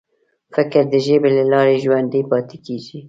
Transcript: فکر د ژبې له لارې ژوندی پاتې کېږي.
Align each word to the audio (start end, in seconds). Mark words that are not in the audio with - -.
فکر 0.55 0.81
د 0.93 0.95
ژبې 1.05 1.29
له 1.37 1.43
لارې 1.51 1.81
ژوندی 1.83 2.21
پاتې 2.31 2.57
کېږي. 2.65 2.97